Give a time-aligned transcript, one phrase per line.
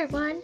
[0.00, 0.40] everyone,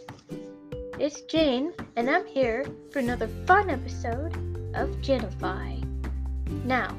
[0.99, 4.35] it's Jane, and I'm here for another fun episode
[4.75, 5.83] of Janeify.
[6.67, 6.95] Now,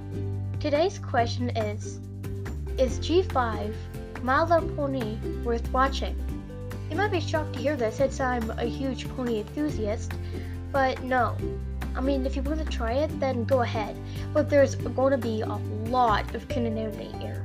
[0.59, 1.99] today's question is
[2.79, 3.75] Is G5
[4.23, 6.17] My Little Pony worth watching?
[6.89, 10.13] You might be shocked to hear this since I'm um, a huge pony enthusiast,
[10.71, 11.37] but no.
[11.95, 13.95] I mean, if you want to try it, then go ahead,
[14.33, 15.57] but there's going to be a
[15.91, 17.43] lot of continuity errors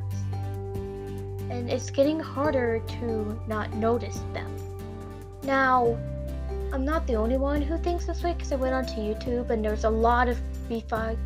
[1.50, 4.71] and it's getting harder to not notice them.
[5.44, 5.98] Now,
[6.72, 9.64] I'm not the only one who thinks this way because I went onto YouTube and
[9.64, 11.18] there's a lot of B5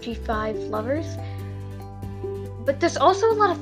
[0.00, 1.16] G5 lovers.
[2.64, 3.58] But there's also a lot of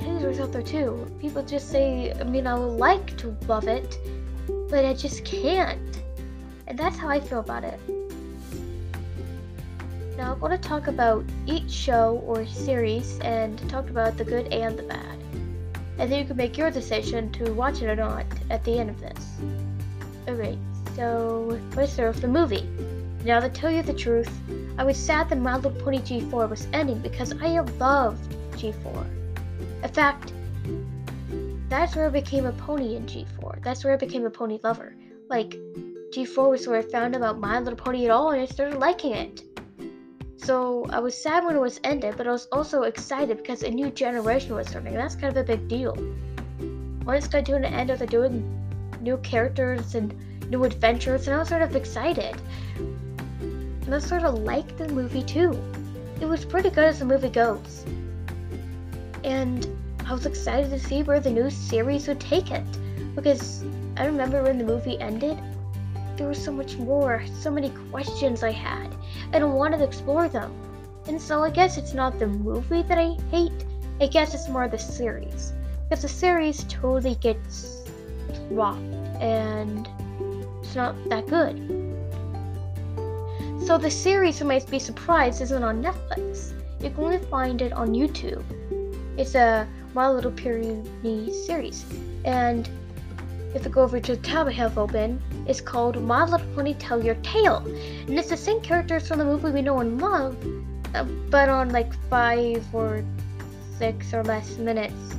[0.00, 1.06] haters out there too.
[1.20, 3.98] People just say, I mean, I would like to love it,
[4.70, 6.02] but I just can't.
[6.66, 7.80] And that's how I feel about it.
[10.16, 14.52] Now, I'm going to talk about each show or series and talk about the good
[14.52, 15.15] and the bad.
[15.98, 18.90] And then you can make your decision to watch it or not at the end
[18.90, 19.28] of this.
[20.28, 20.58] Alright,
[20.94, 22.68] so let's start with the movie.
[23.24, 24.30] Now, to tell you the truth,
[24.78, 29.06] I was sad that My Little Pony G4 was ending because I loved G4.
[29.82, 30.32] In fact,
[31.68, 33.62] that's where I became a pony in G4.
[33.64, 34.94] That's where I became a pony lover.
[35.28, 35.58] Like,
[36.12, 39.12] G4 was where I found about My Little Pony at all and I started liking
[39.12, 39.42] it.
[40.38, 43.70] So I was sad when it was ended, but I was also excited because a
[43.70, 44.94] new generation was starting.
[44.94, 45.94] That's kind of a big deal.
[47.04, 48.44] When it's doing the end, they're doing
[49.00, 50.14] new characters and
[50.50, 52.36] new adventures, and I was sort of excited.
[52.76, 55.58] And I sort of liked the movie too.
[56.20, 57.84] It was pretty good as the movie goes.
[59.24, 59.66] And
[60.06, 62.64] I was excited to see where the new series would take it.
[63.14, 63.64] Because
[63.96, 65.38] I remember when the movie ended,
[66.16, 68.94] there was so much more, so many questions I had,
[69.32, 70.52] and I wanted to explore them.
[71.06, 73.64] And so I guess it's not the movie that I hate,
[74.00, 75.52] I guess it's more the series.
[75.88, 77.82] Because the series totally gets
[78.48, 78.80] dropped,
[79.20, 79.88] and
[80.60, 81.56] it's not that good.
[83.64, 86.52] So the series, you might be surprised, isn't on Netflix.
[86.80, 88.44] You can only find it on YouTube.
[89.16, 91.84] It's a My Little Pony series,
[92.24, 92.68] and
[93.54, 96.74] if you go over to the tab I have open, it's called My Little Pony
[96.74, 97.58] Tell Your Tale.
[98.06, 100.36] And it's the same characters from the movie we know and love,
[100.94, 103.04] uh, but on like five or
[103.78, 105.16] six or less minutes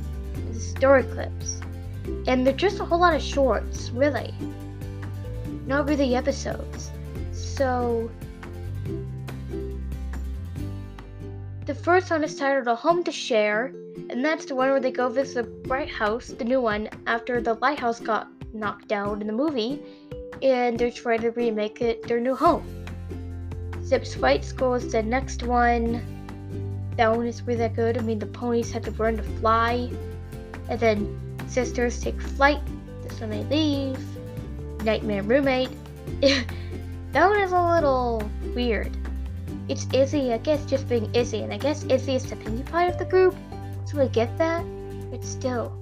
[0.58, 1.60] story clips.
[2.26, 4.32] And they're just a whole lot of shorts, really.
[5.66, 6.90] Not really episodes.
[7.32, 8.10] So,
[11.68, 13.74] the first one is titled A Home to Share,
[14.08, 17.42] and that's the one where they go visit the Bright House, the new one, after
[17.42, 19.82] the lighthouse got knocked down in the movie,
[20.42, 22.64] and they're trying to remake it their new home.
[23.84, 26.00] Zipp's Fight School is the next one.
[26.96, 27.98] That one is really good.
[27.98, 29.90] I mean, the ponies have to learn to fly,
[30.70, 32.62] and then sisters take flight.
[33.02, 34.84] This one they leave.
[34.84, 35.68] Nightmare Roommate.
[36.22, 38.22] that one is a little
[38.54, 38.97] weird.
[39.68, 42.86] It's Izzy, I guess, just being Izzy, and I guess Izzy is the Pinkie Pie
[42.86, 43.36] of the group.
[43.84, 44.64] So I get that,
[45.10, 45.72] but still.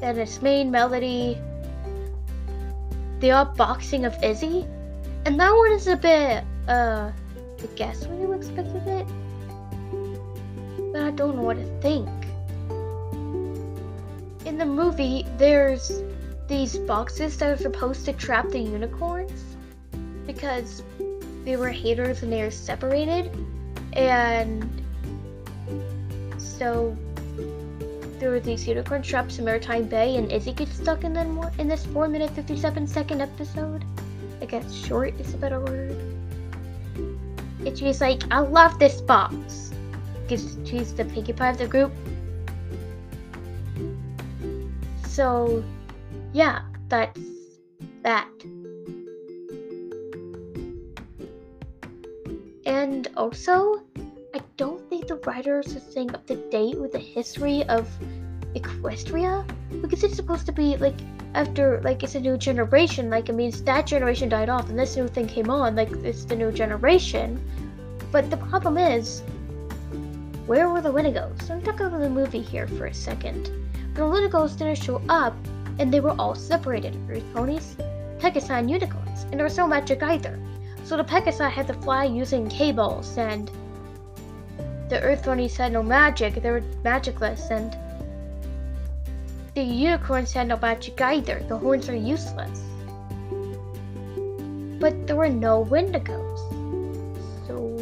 [0.00, 1.38] Then its Mane Smelody,
[3.20, 4.66] the unboxing of Izzy,
[5.26, 9.06] and that one is a bit, uh, I guess what you expected it,
[10.92, 12.08] but I don't know what to think.
[14.46, 16.02] In the movie, there's
[16.48, 19.44] these boxes that are supposed to trap the unicorns
[20.26, 20.82] because
[21.44, 23.30] they were haters and they were separated,
[23.94, 24.68] and
[26.38, 26.96] so
[28.18, 31.68] there were these unicorn traps in Maretime Bay, and Izzy gets stuck in them in
[31.68, 33.84] this 4 minute 57 second episode.
[34.42, 35.96] I guess short is a better word.
[37.66, 39.72] And she's like, I love this box.
[40.22, 41.92] Because she's the Pinkie Pie of the group.
[45.06, 45.64] So,
[46.32, 47.20] yeah, that's
[48.02, 48.28] that.
[52.80, 53.82] And also,
[54.34, 57.86] I don't think the writers are staying up to date with the history of
[58.54, 59.44] Equestria
[59.82, 60.94] because it's supposed to be like
[61.34, 63.10] after like it's a new generation.
[63.10, 65.76] Like it means that generation died off and this new thing came on.
[65.76, 67.38] Like it's the new generation.
[68.10, 69.20] But the problem is,
[70.46, 71.42] where were the Wendigos?
[71.42, 73.50] So I'm talking about the movie here for a second.
[73.92, 75.36] The Wendigos didn't show up,
[75.78, 76.96] and they were all separated.
[77.10, 77.76] Earth ponies,
[78.20, 80.40] Pegasi, and unicorns, and there was no magic either
[80.84, 83.50] so the Pegasus had to fly using cables, and
[84.88, 87.76] the Earth Bunnies had no magic, they were magicless, and
[89.54, 92.60] the unicorns had no magic either, the horns are useless.
[94.80, 96.38] But there were no wendigos.
[97.46, 97.76] So.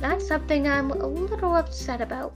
[0.00, 2.32] That's something I'm a little upset about.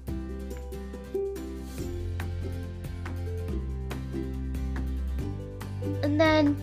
[6.02, 6.56] And then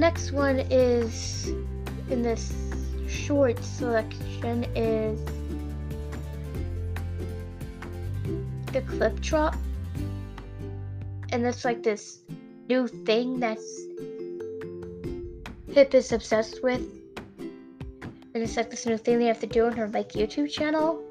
[0.00, 1.48] next one is
[2.08, 2.54] in this
[3.06, 5.20] short selection is
[8.72, 9.58] the Clip Trot.
[11.32, 12.20] And that's like this
[12.70, 13.62] new thing that's
[15.68, 16.80] Pipp is obsessed with.
[18.32, 21.04] And it's like this new thing they have to do on her like YouTube channel.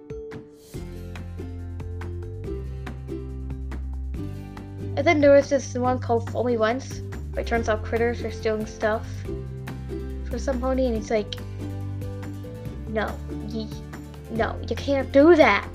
[4.98, 7.04] And then there was this one called Me Once
[7.38, 9.08] it turns out critters are stealing stuff
[10.30, 11.36] for some pony, and he's like,
[12.90, 13.14] "No,
[13.50, 13.68] you,
[14.32, 15.68] no, you can't do that."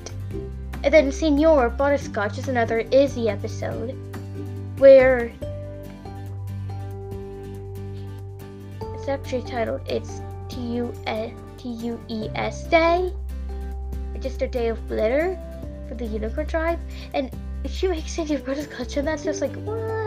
[0.83, 3.97] And then Senor Butterscotch is another Izzy episode
[4.79, 5.33] where
[8.95, 10.93] it's actually titled "It's T U
[11.57, 13.12] T U E S Day,"
[14.21, 15.39] just a day of glitter
[15.89, 16.79] for the Unicorn Tribe,
[17.15, 17.31] and
[17.67, 20.04] she makes Senor Butterscotch, and that's just like what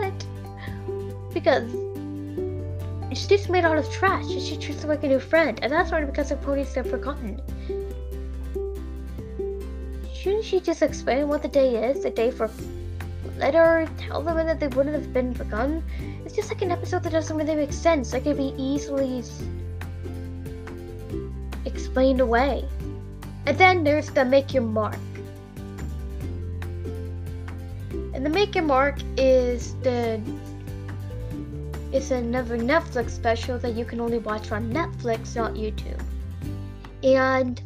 [1.40, 1.70] because
[3.10, 5.72] she's just made out of trash and she treats her like a new friend, and
[5.72, 7.40] that's only because her ponies have forgotten.
[10.12, 12.02] Shouldn't she just explain what the day is?
[12.02, 12.50] The day for
[13.38, 15.84] letter, tell them that they wouldn't have been forgotten?
[16.24, 18.10] It's just like an episode that doesn't really make sense.
[18.10, 19.22] that could be easily
[21.64, 22.64] explained away.
[23.46, 24.98] And then there's the Make Your Mark.
[28.12, 30.20] And the Make Your Mark is the
[31.90, 36.00] it's another Netflix special that you can only watch on Netflix, not YouTube.
[37.02, 37.60] And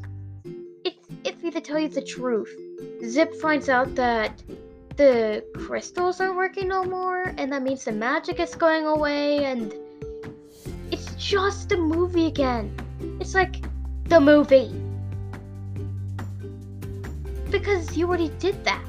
[0.85, 2.55] it's, if to tell you the truth,
[3.03, 4.43] Zipp finds out that
[4.97, 9.75] the crystals aren't working no more, and that means the magic is going away, and
[10.93, 12.75] it's just a movie again.
[13.21, 13.57] It's like
[14.05, 14.73] the movie.
[17.51, 18.85] Because you already did that.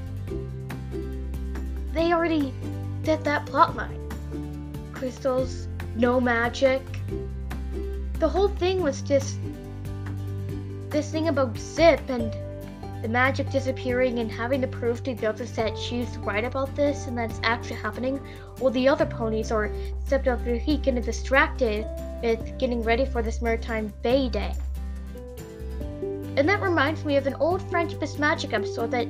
[1.93, 2.53] They already
[3.03, 4.02] did that plotline
[5.03, 5.67] crystals,
[5.97, 6.81] no magic.
[8.19, 9.37] The whole thing was just
[10.91, 12.31] this thing about Zipp and
[13.03, 17.07] the magic disappearing and having to prove to the others that she's right about this
[17.07, 18.17] and that it's actually happening,
[18.59, 19.69] while the other ponies are
[20.09, 21.85] up their heat and distracted
[22.21, 24.53] with getting ready for this Maretime Bay Day.
[26.37, 29.07] And that reminds me of an old Friendship Is Magic episode that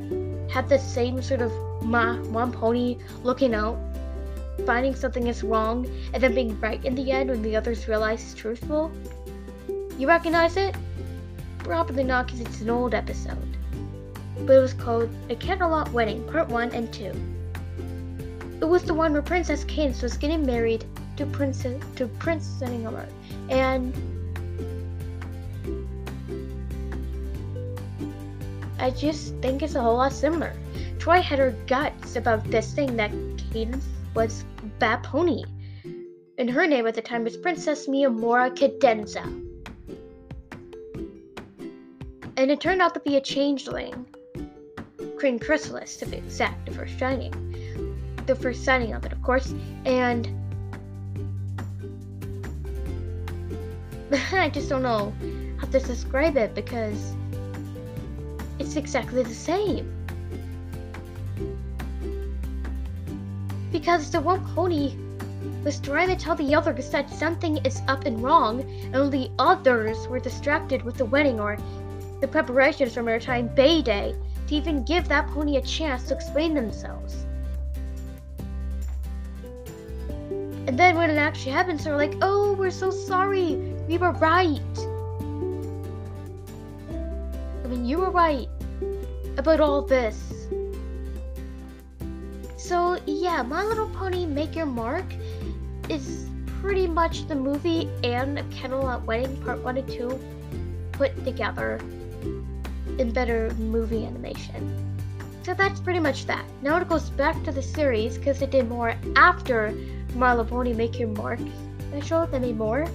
[0.49, 1.51] had the same sort of
[1.83, 3.77] ma- one pony looking out
[4.65, 8.23] finding something is wrong and then being right in the end when the others realize
[8.23, 8.91] it's truthful?
[9.97, 10.75] You recognize it?
[11.59, 13.57] Probably not because it's an old episode.
[14.45, 17.11] But it was called A Canterlot Wedding, Part 1 and 2.
[18.61, 20.85] It was the one where Princess Cadance was getting married
[21.17, 23.07] to Princess to Prince Shining Armor.
[23.49, 23.93] And
[28.79, 30.53] I just think it's a whole lot similar.
[30.99, 33.83] Troy had her guts about this thing that Cadance
[34.15, 34.45] was
[34.79, 35.43] Bad Pony,
[36.37, 39.23] and her name at the time was Princess Mi Amore Cadenza.
[42.35, 44.05] And it turned out to be a changeling,
[45.19, 47.31] Queen Chrysalis to be exact, the first shining.
[48.25, 49.53] The first signing of it, of course,
[49.85, 50.27] and
[54.31, 55.13] I just don't know
[55.57, 57.15] how to describe it because
[58.59, 59.92] it's exactly the same.
[63.83, 64.95] Because the one pony
[65.65, 70.07] was trying to tell the others that something is up and wrong, and only others
[70.07, 71.57] were distracted with the wedding or
[72.21, 74.15] the preparations for Maretime Bay Day
[74.47, 77.25] to even give that pony a chance to explain themselves.
[80.65, 83.57] And then when it actually happens, they're like, oh, we're so sorry.
[83.89, 84.77] We were right.
[87.65, 88.47] I mean, you were right
[89.37, 90.32] about all this.
[92.73, 95.05] So yeah, My Little Pony Make Your Mark
[95.89, 96.25] is
[96.59, 98.43] pretty much the movie and a
[98.89, 100.19] at Wedding Part 1 and 2
[100.93, 101.79] put together
[102.97, 104.97] in better movie animation.
[105.43, 106.45] So that's pretty much that.
[106.63, 109.71] Now it goes back to the series because it did more after
[110.15, 111.41] My Little Pony Make Your Mark
[111.89, 112.25] special.
[112.25, 112.87] They made more.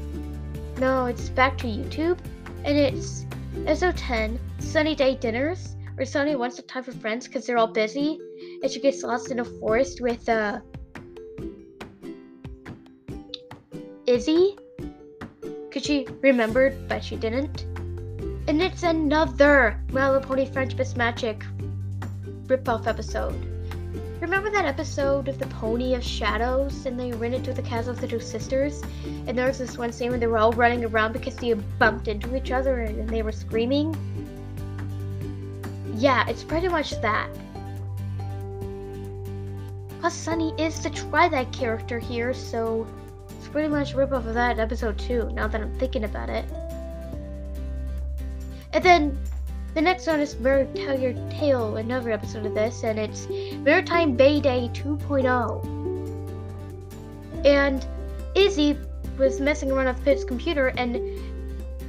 [0.79, 2.19] No, it's back to YouTube
[2.65, 3.27] and it's
[3.65, 7.69] episode 10 Sunny Day Dinners where Sunny wants to Time for friends because they're all
[7.69, 8.19] busy
[8.63, 10.61] and she gets lost in a forest with uh,
[14.07, 14.57] Izzy.
[15.41, 17.63] Because she remembered, but she didn't.
[18.49, 21.45] And it's another My Little Pony Friendship Is Magic
[22.47, 23.35] ripoff episode.
[24.21, 28.01] Remember that episode of the Pony of Shadows and they ran into the castle of
[28.01, 28.83] the two sisters?
[29.27, 32.09] And there was this one scene where they were all running around because they bumped
[32.09, 33.95] into each other and they were screaming?
[35.99, 37.29] yeah, it's pretty much that.
[40.01, 42.87] Plus, Sunny is the that character here, so
[43.39, 46.45] it's pretty much a ripoff of that episode too, now that I'm thinking about it.
[48.73, 49.19] And then
[49.75, 54.17] the next one is Mirror Tell Your Tale, another episode of this, and it's Maretime
[54.17, 55.65] Bay Day 2.0.
[57.45, 57.87] And
[58.35, 58.79] Izzy
[59.19, 61.01] was messing around with Pipp's computer and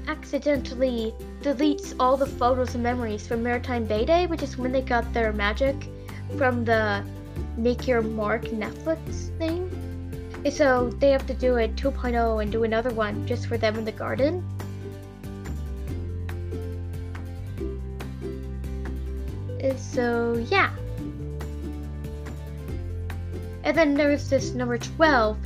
[0.08, 4.82] accidentally deletes all the photos and memories from Maretime Bay Day, which is when they
[4.82, 5.76] got their magic
[6.38, 7.04] from the
[7.58, 9.70] Make Your Mark Netflix thing.
[10.52, 13.86] So they have to do it 2.0 and do another one just for them in
[13.86, 14.44] the garden.
[19.78, 20.72] So, yeah.
[23.64, 25.38] And then there's this number 12,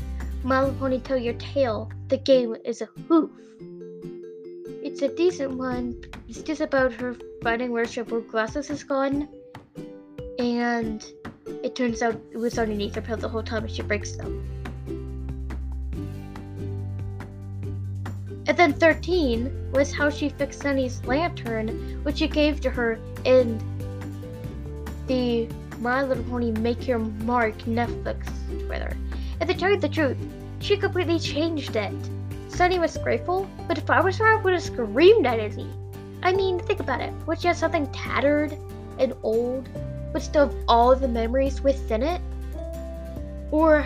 [0.43, 1.89] My Little Pony Tell Your Tale.
[2.09, 3.31] The game is a hoof.
[4.83, 6.03] It's a decent one.
[6.29, 9.27] It's just about her finding where her glasses is gone.
[10.37, 11.03] And
[11.63, 14.43] it turns out it was underneath her pillow the whole time and she breaks them.
[18.45, 23.57] And then 13 was how she fixed Sunny's lantern, which she gave to her in
[25.07, 25.47] the
[25.79, 28.27] My Little Pony Make Your Mark Netflix
[28.67, 28.97] trailer.
[29.39, 30.17] And to tell you the truth,
[30.59, 31.93] she completely changed it.
[32.49, 35.69] Sunny was grateful, but if I was her, I would have screamed at Izzy.
[36.21, 37.13] I mean, think about it.
[37.25, 38.57] Would she have something tattered
[38.99, 39.69] and old,
[40.13, 42.21] but still have all the memories within it?
[43.51, 43.85] Or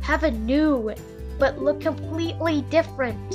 [0.00, 0.94] have a new,
[1.38, 3.34] but look completely different?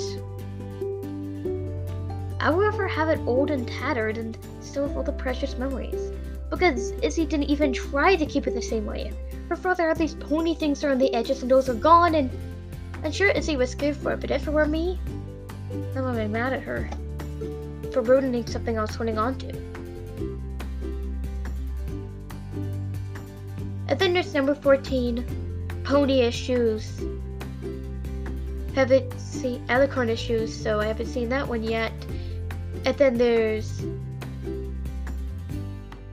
[2.40, 6.12] I would rather have it old and tattered and still have all the precious memories.
[6.50, 9.14] Because Izzy didn't even try to keep it the same way.
[9.48, 12.30] Her father had these pony things around the edges and those are gone and
[13.04, 15.00] I'm sure Izzy was good for it, but if it were me,
[15.96, 16.90] I would be mad at her
[17.92, 19.61] for ruining something I was holding on to.
[23.92, 27.04] And then there's number 14, Pony Issues.
[28.74, 31.92] Haven't seen Alicorn Issues, so I haven't seen that one yet.
[32.86, 33.84] And then there's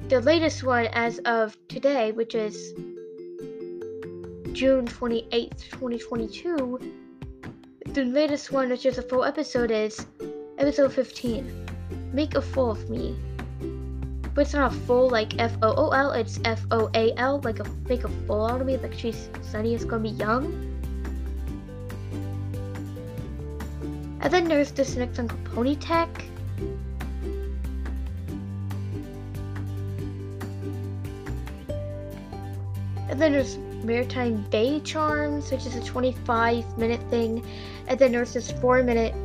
[0.09, 2.73] the latest one as of today, which is
[4.55, 6.81] June 28th, 2022,
[7.93, 10.05] the latest one, which is a full episode, is
[10.59, 11.67] episode 15
[12.13, 13.17] Make a Fool of Me.
[14.38, 17.40] But it's not a full like F O O L, it's F O A L,
[17.42, 20.45] like a make a fool out of me, like she's Sunny is gonna be young.
[24.21, 26.09] And then there's this next one called Pony Tech.
[33.09, 37.45] And then there's Maretime Bay Charms, which is a 25 minute thing.
[37.88, 39.16] And then there's this 4 minute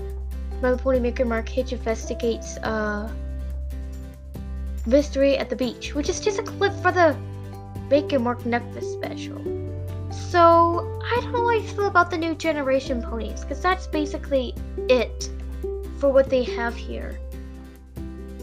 [0.59, 3.13] My Pony Make Your Mark Hitch investigates uh,
[4.85, 7.15] Mystery at the Beach, which is just a clip for the
[7.89, 9.41] Make Your Mark Netflix special.
[10.11, 14.53] So, I don't know how I feel about the new generation ponies, because that's basically
[14.89, 15.29] it
[15.99, 17.19] for what they have here.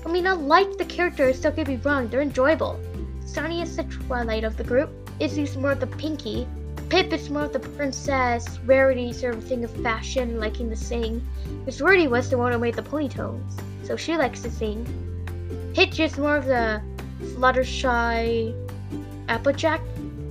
[0.04, 2.80] I mean, I like the characters, don't get me wrong, they're enjoyable.
[3.26, 6.49] Sunny is the twilight of the group, Izzy's more of the Pinkie.
[6.88, 8.59] Pipp is more of the princess.
[8.64, 11.25] Rarity sort of thing of fashion, liking to sing.
[11.61, 13.52] Because Rarity was the one who made the ponytones,
[13.85, 14.87] so she likes to sing.
[15.72, 16.82] Hitch is more of the
[17.34, 18.54] Fluttershy
[19.28, 19.80] Applejack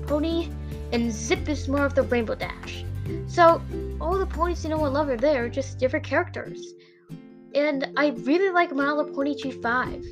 [0.05, 0.49] pony,
[0.91, 2.83] and Zipp is more of the Rainbow Dash.
[3.27, 3.61] So
[4.01, 6.73] all the ponies you know and love are there, just different characters.
[7.55, 10.05] And I really like My Pony G5.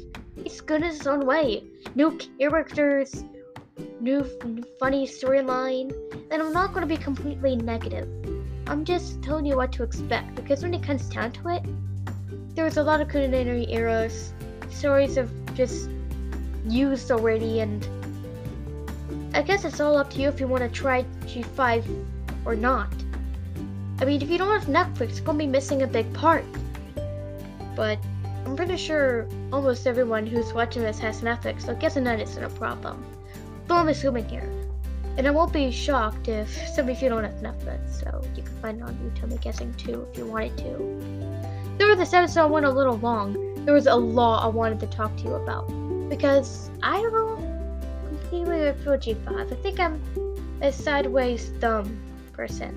[0.46, 1.63] It's good in its own way.
[1.96, 3.24] New characters,
[4.00, 4.24] new
[4.79, 5.91] funny storyline,
[6.31, 8.07] and I'm not going to be completely negative.
[8.65, 11.63] I'm just telling you what to expect because when it comes down to it,
[12.55, 14.34] there's a lot of culinary eras,
[14.77, 15.89] stories have just
[16.67, 17.88] used already, and
[19.34, 21.84] I guess it's all up to you if you want to try G5
[22.46, 22.93] or not.
[24.00, 26.46] I mean, if you don't have Netflix, you're gonna be missing a big part.
[27.75, 27.98] But
[28.46, 32.43] I'm pretty sure almost everyone who's watching this has Netflix, so I guess that isn't
[32.43, 33.03] a problem.
[33.67, 34.50] Though I'm assuming here.
[35.17, 38.55] And I won't be shocked if some of you don't have Netflix, so you can
[38.62, 41.38] find it on YouTube, I'm guessing, too, if you wanted to.
[41.79, 43.47] There this episode went a little long.
[43.68, 45.68] There was a lot I wanted to talk to you about.
[46.08, 47.38] Because I don't
[48.08, 49.52] completely feel G5.
[49.52, 50.02] I think I'm
[50.62, 52.00] a sideways thumb
[52.32, 52.74] person.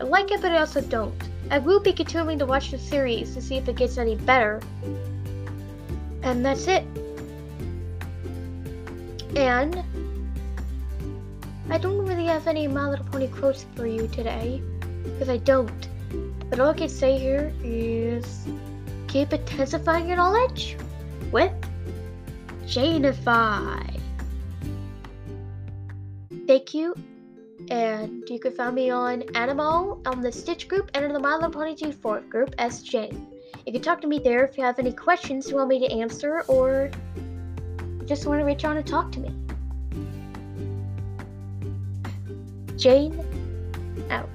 [0.00, 1.14] I like it, but I also don't.
[1.48, 4.60] I will be continuing to watch the series to see if it gets any better.
[6.24, 6.82] And that's it.
[9.36, 9.80] And
[11.70, 14.60] I don't really have any My Little Pony quotes for you today,
[15.04, 15.88] because I don't.
[16.50, 18.44] But all I can say here is
[19.08, 20.76] keep intensifying your knowledge
[21.32, 21.52] with
[22.64, 24.00] Janeify.
[26.46, 26.94] Thank you.
[27.70, 31.34] And you can find me on Animal, on the Stitch group, and in the My
[31.34, 31.92] Little Pony 2
[32.28, 33.26] group as Jane.
[33.66, 35.92] You can talk to me there if you have any questions you want me to
[35.92, 36.90] answer or
[38.04, 39.34] just want to reach out and talk to me.
[42.76, 43.24] Jane
[44.10, 44.28] out.